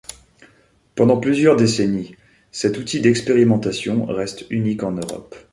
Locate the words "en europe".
4.81-5.35